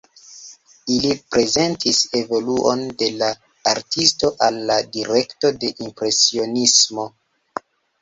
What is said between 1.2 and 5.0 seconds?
prezentis evoluon de la artisto al la